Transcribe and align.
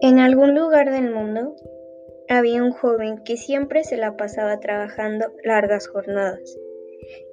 En 0.00 0.20
algún 0.20 0.54
lugar 0.54 0.92
del 0.92 1.10
mundo 1.10 1.56
había 2.28 2.62
un 2.62 2.70
joven 2.70 3.24
que 3.24 3.36
siempre 3.36 3.82
se 3.82 3.96
la 3.96 4.16
pasaba 4.16 4.60
trabajando 4.60 5.32
largas 5.42 5.88
jornadas. 5.88 6.56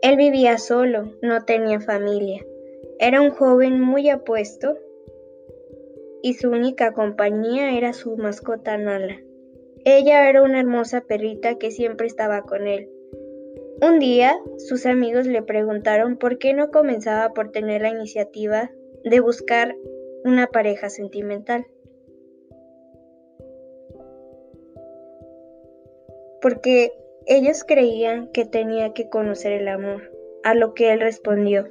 Él 0.01 0.17
vivía 0.17 0.57
solo, 0.57 1.13
no 1.21 1.45
tenía 1.45 1.79
familia. 1.79 2.43
Era 2.97 3.21
un 3.21 3.29
joven 3.29 3.79
muy 3.79 4.09
apuesto 4.09 4.77
y 6.23 6.33
su 6.33 6.49
única 6.49 6.93
compañía 6.93 7.77
era 7.77 7.93
su 7.93 8.17
mascota 8.17 8.77
Nala. 8.77 9.21
Ella 9.83 10.27
era 10.27 10.41
una 10.41 10.59
hermosa 10.59 11.01
perrita 11.01 11.59
que 11.59 11.69
siempre 11.69 12.07
estaba 12.07 12.41
con 12.41 12.67
él. 12.67 12.89
Un 13.79 13.99
día, 13.99 14.39
sus 14.57 14.87
amigos 14.87 15.27
le 15.27 15.43
preguntaron 15.43 16.17
por 16.17 16.39
qué 16.39 16.55
no 16.55 16.71
comenzaba 16.71 17.33
por 17.33 17.51
tener 17.51 17.83
la 17.83 17.89
iniciativa 17.89 18.71
de 19.03 19.19
buscar 19.19 19.75
una 20.23 20.47
pareja 20.47 20.89
sentimental. 20.89 21.67
Porque 26.45 26.93
ellos 27.25 27.63
creían 27.63 28.27
que 28.27 28.45
tenía 28.45 28.93
que 28.93 29.09
conocer 29.09 29.51
el 29.51 29.67
amor, 29.67 30.11
a 30.43 30.53
lo 30.53 30.75
que 30.75 30.93
él 30.93 30.99
respondió. 30.99 31.67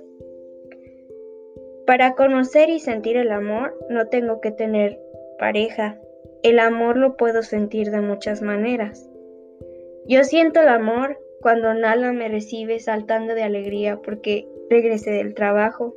Para 1.87 2.16
conocer 2.16 2.70
y 2.70 2.80
sentir 2.80 3.16
el 3.16 3.30
amor 3.30 3.78
no 3.88 4.09
tengo 4.09 4.41
que 4.41 4.50
tener 4.50 4.98
pareja, 5.39 6.00
el 6.42 6.58
amor 6.58 6.97
lo 6.97 7.17
puedo 7.17 7.45
sentir 7.45 7.92
de 7.92 8.00
muchas 8.00 8.42
maneras. 8.42 9.08
Yo 10.08 10.25
siento 10.25 10.61
el 10.62 10.69
amor 10.69 11.20
cuando 11.41 11.72
Nala 11.72 12.12
me 12.12 12.28
recibe 12.28 12.80
saltando 12.80 13.36
de 13.36 13.45
alegría 13.45 14.00
porque 14.02 14.48
regresé 14.69 15.12
del 15.12 15.34
trabajo, 15.34 15.95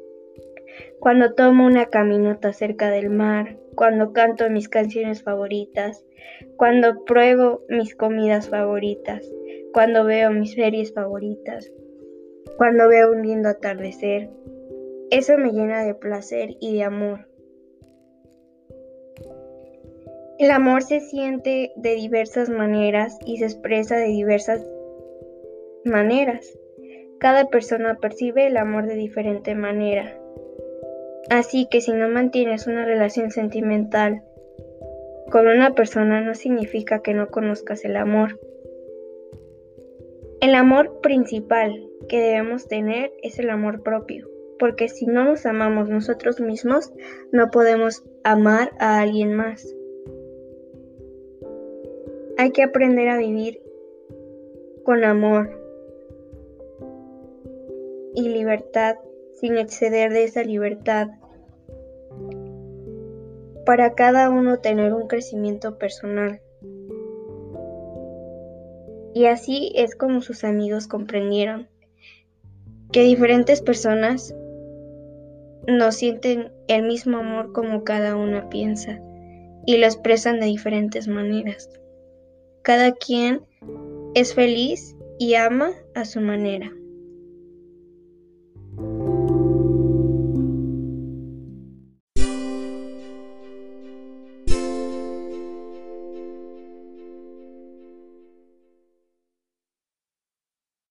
cuando 0.99 1.33
tomo 1.33 1.65
una 1.65 1.85
caminata 1.87 2.53
cerca 2.53 2.89
del 2.89 3.09
mar, 3.09 3.57
cuando 3.75 4.13
canto 4.13 4.49
mis 4.49 4.69
canciones 4.69 5.23
favoritas, 5.23 6.05
cuando 6.55 7.03
pruebo 7.05 7.61
mis 7.69 7.95
comidas 7.95 8.49
favoritas, 8.49 9.31
cuando 9.73 10.05
veo 10.05 10.31
mis 10.31 10.53
series 10.53 10.93
favoritas, 10.93 11.71
cuando 12.57 12.87
veo 12.87 13.11
un 13.11 13.21
lindo 13.21 13.49
atardecer. 13.49 14.29
Eso 15.11 15.37
me 15.37 15.51
llena 15.51 15.83
de 15.83 15.93
placer 15.93 16.57
y 16.59 16.75
de 16.75 16.83
amor. 16.83 17.27
El 20.39 20.51
amor 20.51 20.83
se 20.83 20.99
siente 20.99 21.71
de 21.75 21.95
diversas 21.95 22.49
maneras 22.49 23.17
y 23.25 23.37
se 23.37 23.45
expresa 23.45 23.95
de 23.95 24.07
diversas 24.07 24.65
maneras. 25.83 26.57
Cada 27.19 27.45
persona 27.49 27.97
percibe 27.99 28.45
el 28.45 28.57
amor 28.57 28.85
de 28.85 28.95
diferente 28.95 29.55
manera. 29.55 30.15
Así 31.29 31.67
que 31.69 31.81
si 31.81 31.91
no 31.91 32.07
mantienes 32.09 32.67
una 32.67 32.85
relación 32.85 33.31
sentimental 33.31 34.23
con 35.29 35.45
una 35.47 35.75
persona 35.75 36.21
no 36.21 36.35
significa 36.35 37.01
que 37.01 37.13
no 37.13 37.27
conozcas 37.27 37.83
el 37.83 37.97
amor. 37.97 38.39
El 40.39 40.55
amor 40.55 41.01
principal 41.01 41.89
que 42.07 42.21
debemos 42.21 42.67
tener 42.67 43.11
es 43.23 43.37
el 43.39 43.49
amor 43.49 43.83
propio, 43.83 44.29
porque 44.57 44.87
si 44.87 45.05
no 45.05 45.25
nos 45.25 45.45
amamos 45.45 45.89
nosotros 45.89 46.39
mismos, 46.39 46.93
no 47.31 47.51
podemos 47.51 48.05
amar 48.23 48.71
a 48.79 49.01
alguien 49.01 49.33
más. 49.33 49.75
Hay 52.37 52.51
que 52.51 52.63
aprender 52.63 53.09
a 53.09 53.17
vivir 53.17 53.61
con 54.83 55.03
amor 55.03 55.59
y 58.15 58.29
libertad 58.29 58.95
sin 59.39 59.57
exceder 59.57 60.11
de 60.11 60.23
esa 60.23 60.43
libertad. 60.43 61.09
Para 63.65 63.93
cada 63.93 64.29
uno 64.29 64.59
tener 64.59 64.93
un 64.93 65.07
crecimiento 65.07 65.77
personal. 65.77 66.41
Y 69.13 69.25
así 69.25 69.71
es 69.75 69.95
como 69.95 70.21
sus 70.21 70.43
amigos 70.43 70.87
comprendieron 70.87 71.67
que 72.91 73.03
diferentes 73.03 73.61
personas 73.61 74.33
no 75.67 75.91
sienten 75.91 76.51
el 76.67 76.83
mismo 76.83 77.17
amor 77.17 77.51
como 77.51 77.83
cada 77.83 78.15
una 78.15 78.49
piensa 78.49 79.01
y 79.65 79.77
lo 79.77 79.85
expresan 79.85 80.39
de 80.39 80.45
diferentes 80.45 81.07
maneras. 81.07 81.69
Cada 82.61 82.93
quien 82.93 83.41
es 84.13 84.33
feliz 84.33 84.95
y 85.19 85.33
ama 85.33 85.71
a 85.93 86.05
su 86.05 86.21
manera. 86.21 86.71